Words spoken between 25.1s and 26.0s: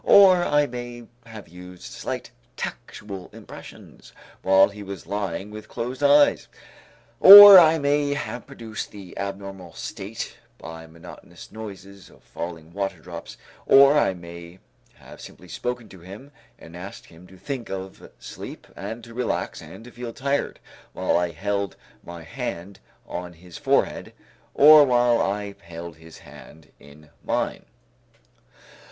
I held